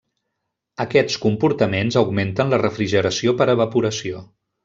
[0.85, 4.25] Aquests comportaments augmenten la refrigeració per evaporació.